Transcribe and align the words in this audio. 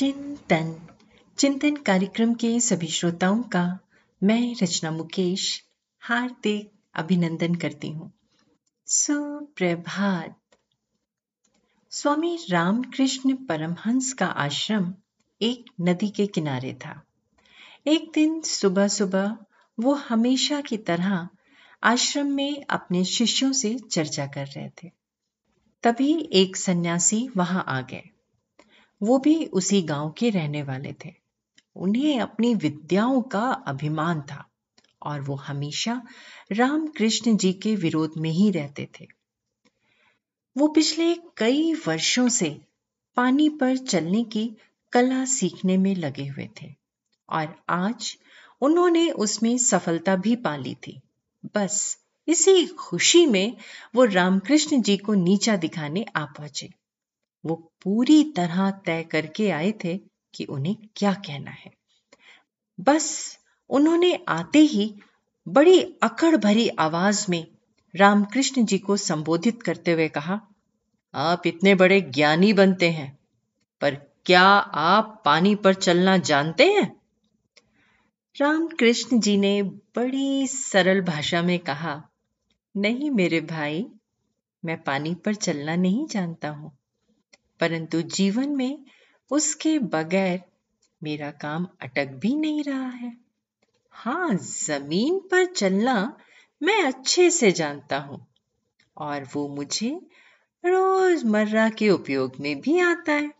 चिंतन। 0.00 0.88
चिंतन 1.38 1.76
कार्यक्रम 1.76 2.34
के 2.34 2.60
सभी 2.60 2.86
श्रोताओं 2.86 3.42
का 3.42 3.78
मैं 4.22 4.54
रचना 4.62 4.90
मुकेश 4.90 5.64
हार्दिक 6.00 6.72
अभिनंदन 6.94 7.54
करती 7.54 7.90
हूँ। 7.90 8.12
सुप्रभात। 8.86 10.40
स्वामी 11.90 12.38
रामकृष्ण 12.50 13.36
परमहंस 13.36 14.12
का 14.12 14.26
आश्रम 14.26 14.94
एक 15.42 15.64
नदी 15.80 16.08
के 16.08 16.26
किनारे 16.26 16.74
था। 16.74 17.02
एक 17.86 18.10
दिन 18.14 18.40
सुबह 18.40 18.88
सुबह 18.88 19.36
वो 19.80 19.94
हमेशा 19.94 20.60
की 20.60 20.76
तरह 20.76 21.28
आश्रम 21.82 22.26
में 22.26 22.64
अपने 22.64 23.04
शिष्यों 23.04 23.52
से 23.52 23.78
चर्चा 23.78 24.26
कर 24.26 24.46
रहे 24.46 24.68
थे। 24.68 24.90
तभी 25.82 26.30
एक 26.32 26.56
सन्यासी 26.56 27.28
वहाँ 27.36 27.64
आ 27.68 27.80
गए। 27.80 28.02
वो 29.02 29.18
भी 29.18 29.44
उसी 29.44 29.82
गाँव 29.82 30.10
के 30.10 30.30
रहने 30.30 30.62
वाले 30.62 30.94
थे। 31.04 31.14
उन्हें 31.76 32.20
अपनी 32.20 32.54
विद्याओं 32.54 33.22
का 33.22 33.50
अभिमान 33.50 34.20
था 34.20 34.48
और 35.02 35.20
वो 35.20 35.34
हमेशा 35.34 36.02
रामकृष्ण 36.52 37.36
जी 37.36 37.52
के 37.52 37.76
विरोध 37.76 38.12
में 38.16 38.30
ही 38.30 38.50
रहते 38.50 38.88
थे। 39.00 39.06
वो 40.56 40.68
पिछले 40.68 41.14
कई 41.14 41.74
वर्षों 41.74 42.28
से 42.28 42.60
पानी 43.16 43.48
पर 43.48 43.76
चलने 43.76 44.24
की 44.24 44.56
कला 44.92 45.24
सीखने 45.24 45.76
में 45.76 45.94
लगे 45.96 46.26
हुए 46.26 46.48
थे 46.62 46.74
और 47.28 47.54
आज 47.68 48.16
उन्होंने 48.60 49.10
उसमें 49.10 49.58
सफलता 49.58 50.16
भी 50.16 50.36
पा 50.36 50.56
ली 50.56 50.74
थी। 50.74 51.00
बस 51.56 51.98
इसी 52.28 52.66
खुशी 52.66 53.26
में 53.26 53.56
वो 53.94 54.04
रामकृष्ण 54.04 54.82
जी 54.82 54.96
को 54.96 55.14
नीचा 55.14 55.56
दिखाने 55.56 56.06
आ 56.16 56.24
पहुँचे। 56.24 56.72
वो 57.44 57.54
पूरी 57.82 58.24
तरह 58.24 58.70
तय 58.70 59.02
करके 59.02 59.50
आए 59.50 59.72
थे 59.84 59.96
कि 60.34 60.44
उन्हें 60.44 60.76
क्या 60.96 61.12
कहना 61.12 61.50
है। 61.50 61.70
बस 62.80 63.38
उन्होंने 63.70 64.24
आते 64.28 64.58
ही 64.58 64.94
बड़ी 65.48 65.80
अकड़ 66.02 66.36
भरी 66.36 66.68
आवाज़ 66.68 67.26
में 67.30 67.46
रामकृष्ण 67.94 68.64
जी 68.64 68.78
को 68.78 68.96
संबोधित 68.96 69.62
करते 69.62 69.92
हुए 69.92 70.08
कहा, 70.08 70.40
आप 71.14 71.46
इतने 71.46 71.74
बड़े 71.74 72.00
ज्ञानी 72.00 72.52
बनते 72.52 72.90
हैं, 72.90 73.18
पर 73.80 73.94
क्या 74.26 74.42
आप 74.42 75.22
पानी 75.24 75.54
पर 75.54 75.74
चलना 75.74 76.16
जानते 76.16 76.64
हैं? 76.64 77.00
रामकृष्ण 78.36 79.20
जी 79.20 79.36
ने 79.36 79.62
बड़ी 79.62 80.46
सरल 80.46 81.00
भाषा 81.00 81.42
में 81.42 81.58
कहा, 81.58 82.02
नहीं 82.76 83.10
मेरे 83.10 83.40
भाई, 83.40 83.86
मैं 84.64 84.82
पानी 84.82 85.14
पर 85.14 85.34
चलना 85.34 85.76
नहीं 85.76 86.06
जानता 86.06 86.48
हूँ। 86.48 86.79
परंतु 87.60 88.00
जीवन 88.02 88.48
में 88.48 88.84
उसके 89.30 89.78
बगैर 89.78 90.40
मेरा 91.02 91.30
काम 91.40 91.66
अटक 91.82 92.08
भी 92.14 92.34
नहीं 92.34 92.62
रहा 92.64 92.88
है। 92.88 93.12
हाँ 93.94 94.34
ज़मीन 94.34 95.18
पर 95.30 95.44
चलना 95.46 95.94
मैं 96.60 96.82
अच्छे 96.82 97.30
से 97.30 97.50
जानता 97.52 97.98
हूँ 97.98 98.26
और 98.96 99.26
वो 99.34 99.48
मुझे 99.48 99.90
रोज़मर्रा 100.64 101.68
के 101.68 101.90
उपयोग 101.90 102.32
में 102.40 102.60
भी 102.60 102.78
आता 102.80 103.12
है। 103.12 103.30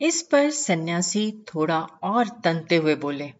इस 0.00 0.22
पर 0.22 0.50
सन्यासी 0.50 1.30
थोड़ा 1.48 1.80
और 2.02 2.28
तनते 2.44 2.76
हुए 2.76 2.94
बोले, 2.94 3.32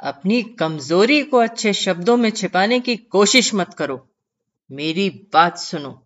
अपनी 0.00 0.42
कमज़ोरी 0.42 1.22
को 1.22 1.36
अच्छे 1.36 1.72
शब्दों 1.72 2.16
में 2.16 2.30
छिपाने 2.30 2.80
की 2.80 2.96
कोशिश 2.96 3.54
मत 3.54 3.74
करो। 3.74 3.96
मेरी 4.70 5.08
बात 5.32 5.58
सुनो। 5.58 6.00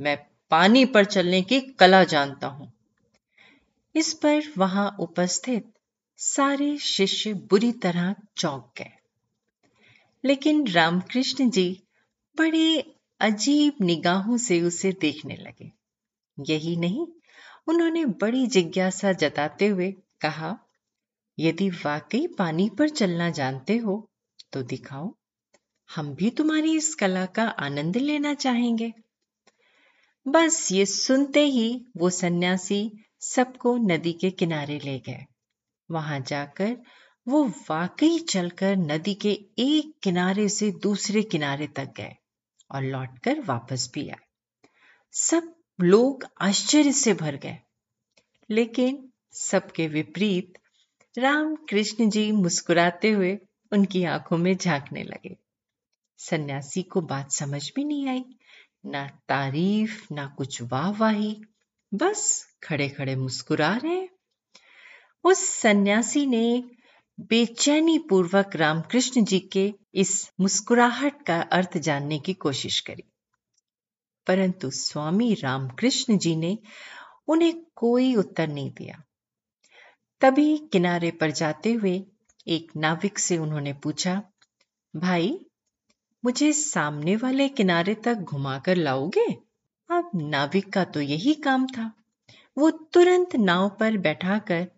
मैं 0.00 0.16
पानी 0.50 0.84
पर 0.84 1.04
चलने 1.04 1.42
की 1.42 1.60
कला 1.60 2.04
जानता 2.04 2.46
हूँ। 2.46 2.63
इस 3.94 4.12
पर 4.14 4.42
वहाँ 4.58 4.96
उपस्थित 5.00 5.72
सारे 6.16 6.78
शिष्य 6.78 7.34
बुरी 7.34 7.72
तरह 7.72 8.14
चौंक 8.36 8.72
गए। 8.78 8.90
लेकिन 10.24 10.66
रामकृष्ण 10.66 11.50
जी 11.50 11.82
बड़े 12.38 12.94
अजीब 13.20 13.72
निगाहों 13.80 14.36
से 14.36 14.60
उसे 14.62 14.92
देखने 14.92 15.36
लगे। 15.36 15.70
यही 16.40 16.76
नहीं, 16.76 17.06
उन्होंने 17.66 18.04
बड़ी 18.04 18.46
जिज्ञासा 18.46 19.12
जताते 19.12 19.66
हुए 19.66 19.92
कहा, 20.20 20.58
यदि 21.38 21.68
वाकई 21.70 22.26
पानी 22.26 22.70
पर 22.70 22.88
चलना 22.88 23.30
जानते 23.30 23.76
हो 23.76 24.10
तो 24.52 24.62
दिखाओ, 24.62 25.14
हम 25.96 26.14
भी 26.14 26.30
तुम्हारी 26.30 26.76
इस 26.76 26.94
कला 26.94 27.26
का 27.26 27.44
आनंद 27.44 27.96
लेना 27.96 28.34
चाहेंगे। 28.34 28.92
बस 30.28 30.68
ये 30.72 30.86
सुनते 30.86 31.44
ही 31.44 31.86
वो 31.96 32.10
सन्यासी 32.10 32.92
सबको 33.24 33.76
नदी 33.76 34.12
के 34.12 34.30
किनारे 34.30 34.78
ले 34.78 34.98
गए। 34.98 35.24
वहाँ 35.90 36.20
जाकर 36.20 36.76
वो 37.28 37.44
वाकई 37.44 38.18
चलकर 38.18 38.76
नदी 38.76 39.14
के 39.14 39.32
एक 39.58 40.00
किनारे 40.02 40.48
से 40.48 40.70
दूसरे 40.70 41.22
किनारे 41.22 41.66
तक 41.66 41.94
गए 41.96 42.14
और 42.70 42.82
लौटकर 42.82 43.40
वापस 43.40 43.90
भी 43.94 44.08
आए। 44.08 44.26
सब 45.12 45.54
लोग 45.80 46.26
आश्चर्य 46.40 46.92
से 46.92 47.14
भर 47.14 47.36
गए। 47.36 47.58
लेकिन 48.50 49.12
सबके 49.32 49.88
विपरीत 49.88 50.52
राम 51.18 51.56
कृष्ण 51.56 52.10
जी 52.10 52.32
मुस्कुराते 52.32 53.10
हुए 53.10 53.38
उनकी 53.72 54.04
आँखों 54.04 54.36
में 54.36 54.56
झांकने 54.56 55.02
लगे। 55.02 55.36
सन्यासी 56.18 56.82
को 56.82 57.00
बात 57.00 57.32
समझ 57.32 57.72
भी 57.76 57.84
नहीं 57.84 58.08
आई। 58.08 58.24
ना 58.86 59.08
तारीफ़, 59.28 60.06
ना 60.12 60.26
कुछ 60.26 60.62
वाह 60.62 60.90
वाही 60.90 61.42
बस 61.94 62.46
खड़े 62.62 62.88
खड़े 62.88 63.16
मुस्कुरा 63.16 63.76
रहे 63.76 64.08
उस 65.24 65.38
सन्यासी 65.38 66.26
ने 66.26 66.64
बेचैनी 67.20 67.98
पूर्वक 67.98 68.50
रामकृष्ण 68.56 69.24
जी 69.24 69.40
के 69.40 69.74
इस 69.94 70.32
मुस्कुराहट 70.40 71.26
का 71.26 71.40
अर्थ 71.40 71.78
जानने 71.78 72.18
की 72.18 72.34
कोशिश 72.34 72.80
करी। 72.80 73.04
परंतु 74.26 74.70
स्वामी 74.70 75.34
रामकृष्ण 75.34 76.18
जी 76.18 76.36
ने 76.36 76.58
उन्हें 77.28 77.64
कोई 77.76 78.14
उत्तर 78.14 78.48
नहीं 78.48 78.70
दिया। 78.70 79.02
तभी 80.20 80.58
किनारे 80.72 81.10
पर 81.10 81.30
जाते 81.30 81.72
हुए 81.72 82.04
एक 82.48 82.72
नाविक 82.76 83.18
से 83.18 83.38
उन्होंने 83.38 83.72
पूछा, 83.72 84.22
भाई, 84.96 85.46
मुझे 86.24 86.52
सामने 86.52 87.16
वाले 87.16 87.48
किनारे 87.48 87.94
तक 87.94 88.14
घुमाकर 88.14 88.76
लाओगे? 88.76 89.43
अब 89.90 90.10
नाविक 90.14 90.72
का 90.72 90.84
तो 90.84 91.00
यही 91.00 91.34
काम 91.34 91.66
था। 91.66 91.92
वो 92.58 92.70
तुरंत 92.70 93.36
नाव 93.36 93.76
पर 93.80 93.98
बैठा 93.98 94.28
बैठाकर 94.28 94.70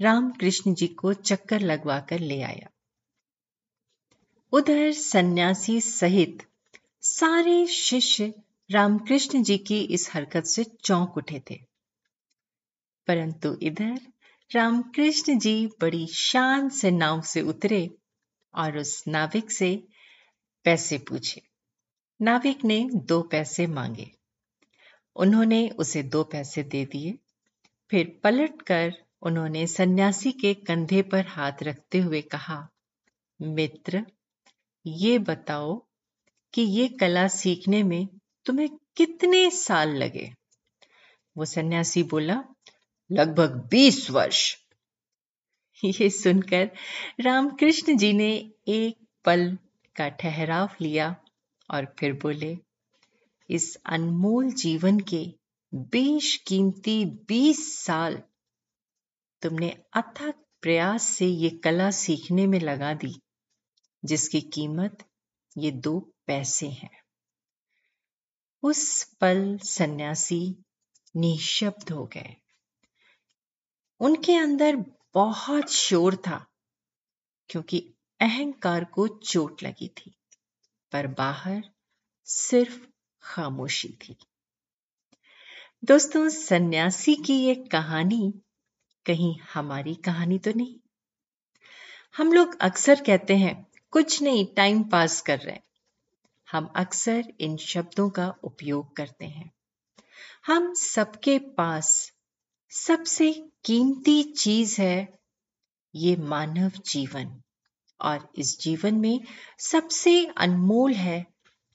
रामकृष्ण 0.00 0.74
जी 0.74 0.86
को 0.86 1.12
चक्कर 1.12 1.60
लगवाकर 1.60 2.18
ले 2.18 2.42
आया। 2.42 2.70
उधर 4.52 4.92
सन्यासी 4.92 5.80
सहित 5.80 6.46
सारे 7.00 7.66
शिष्य 7.66 8.34
रामकृष्ण 8.70 9.42
जी 9.42 9.58
की 9.58 9.80
इस 9.80 10.14
हरकत 10.14 10.44
से 10.44 10.64
चौंक 10.64 11.16
उठे 11.16 11.42
थे। 11.50 11.58
परंतु 13.06 13.58
इधर 13.62 14.00
रामकृष्ण 14.52 15.38
जी 15.38 15.66
बड़ी 15.66 16.06
शान 16.06 16.68
से 16.68 16.90
नाव 16.90 17.20
से 17.20 17.42
उतरे 17.42 17.94
और 18.54 18.78
उस 18.78 19.04
नाविक 19.08 19.50
से 19.50 19.88
पैसे 20.64 20.98
पूछे। 20.98 21.42
नाविक 22.22 22.64
ने 22.64 22.90
दो 22.94 23.22
पैसे 23.22 23.66
मांगे। 23.66 24.23
उन्होंने 25.16 25.68
उसे 25.68 26.02
दो 26.02 26.24
पैसे 26.24 26.62
दे 26.62 26.84
दिए। 26.84 27.18
फिर 27.90 28.20
पलटकर 28.24 28.92
उन्होंने 29.22 29.66
सन्यासी 29.66 30.32
के 30.32 30.54
कंधे 30.54 31.02
पर 31.02 31.26
हाथ 31.26 31.52
रखते 31.62 31.98
हुए 31.98 32.22
कहा, 32.22 32.68
मित्र, 33.42 34.04
ये 34.86 35.18
बताओ 35.18 35.82
कि 36.54 36.62
ये 36.62 36.88
कला 36.88 37.28
सीखने 37.28 37.82
में 37.82 38.08
तुम्हें 38.44 38.68
कितने 38.96 39.50
साल 39.50 39.88
लगे? 39.88 40.32
वो 41.36 41.44
सन्यासी 41.44 42.02
बोला, 42.02 42.44
लगभग 43.12 43.68
बीस 43.70 44.10
वर्ष। 44.10 44.56
ये 45.84 46.10
सुनकर 46.10 46.70
रामकृष्ण 47.20 47.96
जी 47.96 48.12
ने 48.12 48.52
एक 48.68 48.98
पल 49.24 49.58
का 49.96 50.08
ठहराव 50.08 50.70
लिया 50.80 51.16
और 51.70 51.94
फिर 51.98 52.12
बोले 52.12 52.58
इस 53.50 53.76
अनमोल 53.86 54.52
जीवन 54.52 55.00
के 55.00 55.34
बेशकीमती 55.74 57.04
बीस 57.04 57.84
साल 57.84 58.22
तुमने 59.42 59.70
अथक 59.92 60.34
प्रयास 60.62 61.02
से 61.02 61.26
ये 61.26 61.50
कला 61.50 61.90
सीखने 61.90 62.46
में 62.46 62.60
लगा 62.60 62.94
दी, 62.94 63.22
जिसकी 64.04 64.40
कीमत 64.40 65.04
ये 65.58 65.70
दो 65.70 66.14
पैसे 66.26 66.68
हैं। 66.68 67.04
उस 68.62 69.04
पल 69.04 69.58
सन्यासी 69.58 70.64
निशब्द 71.16 71.90
हो 71.90 72.06
गए। 72.06 72.36
उनके 74.00 74.34
अंदर 74.34 74.76
बहुत 75.14 75.70
शोर 75.70 76.16
था, 76.16 76.46
क्योंकि 77.48 77.94
अहंकार 78.20 78.84
को 78.84 79.08
चोट 79.08 79.62
लगी 79.62 79.88
थी, 79.88 80.14
पर 80.92 81.06
बाहर 81.06 81.70
सिर्फ़ 82.24 82.93
खामोशी 83.24 83.88
थी। 83.88 84.16
दोस्तों, 85.84 86.28
सन्यासी 86.28 87.14
की 87.14 87.34
ये 87.34 87.54
कहानी 87.54 88.42
कहीं 89.06 89.38
हमारी 89.54 89.94
कहानी 89.94 90.38
तो 90.38 90.52
नहीं। 90.56 90.76
हम 92.16 92.32
लोग 92.32 92.58
अक्सर 92.60 93.02
कहते 93.02 93.36
हैं, 93.36 93.66
कुछ 93.90 94.22
नहीं 94.22 94.46
टाइम 94.46 94.82
पास 94.82 95.20
कर 95.20 95.38
रहे 95.38 95.54
हैं। 95.54 95.64
हम 96.52 96.72
अक्सर 96.76 97.24
इन 97.40 97.56
शब्दों 97.56 98.10
का 98.10 98.34
उपयोग 98.42 98.96
करते 98.96 99.24
हैं। 99.24 99.52
हम 100.46 100.74
सबके 100.74 101.38
पास 101.38 102.12
सबसे 102.70 103.50
कीमती 103.64 104.22
चीज़ 104.22 104.80
है 104.80 105.18
ये 105.94 106.16
मानव 106.16 106.68
जीवन। 106.68 107.40
और 108.00 108.32
इस 108.36 108.60
जीवन 108.60 108.94
में 108.94 109.20
सबसे 109.58 110.26
अनमोल 110.26 110.92
है 110.92 111.33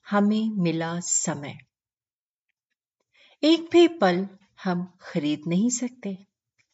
हमें 0.10 0.50
मिला 0.50 1.00
समय। 1.00 1.58
एक 3.44 3.70
भी 3.72 3.88
पल 3.88 4.28
हम 4.64 4.98
खरीद 5.02 5.42
नहीं 5.48 5.70
सकते, 5.70 6.18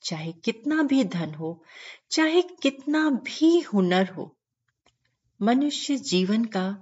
चाहे 0.01 0.31
कितना 0.31 0.83
भी 0.83 1.03
धन 1.03 1.33
हो, 1.33 1.63
चाहे 2.11 2.41
कितना 2.41 3.09
भी 3.09 3.59
हुनर 3.59 4.09
हो। 4.09 4.37
मनुष्य 5.41 5.97
जीवन 5.97 6.45
का 6.45 6.81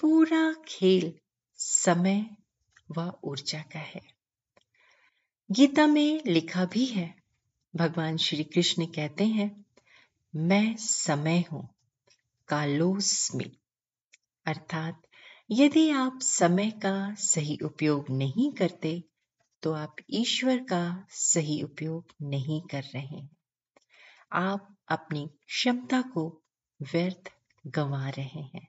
पूरा 0.00 0.54
खेल 0.68 1.12
समय 1.54 2.36
व 2.98 3.12
ऊर्जा 3.24 3.60
का 3.60 3.78
है। 3.78 4.00
गीता 5.50 5.86
में 5.86 6.22
लिखा 6.26 6.64
भी 6.64 6.86
है, 6.86 7.14
भगवान 7.76 8.16
श्री 8.16 8.44
कृष्ण 8.44 8.86
कहते 8.86 9.24
हैं, 9.24 9.64
मैं 10.36 10.76
समय 10.76 11.44
हूँ 11.52 11.68
कालोस्मि 12.48 13.56
अर्थात 14.46 15.02
यदि 15.50 15.90
आप 15.90 16.18
समय 16.22 16.70
का 16.70 17.14
सही 17.14 17.58
उपयोग 17.64 18.10
नहीं 18.10 18.52
करते 18.52 19.04
तो 19.62 19.72
आप 19.72 19.96
ईश्वर 20.10 20.58
का 20.58 21.06
सही 21.10 21.62
उपयोग 21.62 22.04
नहीं 22.22 22.62
कर 22.62 22.82
रहे 22.82 23.06
हैं। 23.06 23.30
आप 24.32 24.76
अपनी 24.88 25.30
क्षमता 25.46 26.02
को 26.02 26.42
व्यर्थ 26.82 27.30
गंवा 27.66 28.08
रहे 28.08 28.42
हैं। 28.42 28.68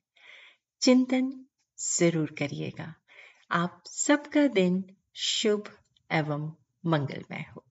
चिंतन 0.81 1.45
ज़रूर 1.99 2.35
करिएगा। 2.39 2.95
आप 3.51 3.83
सबका 3.87 4.47
दिन 4.47 4.83
शुभ 5.15 5.63
एवं 6.11 6.53
मंगलमय 6.85 7.45
हो। 7.55 7.70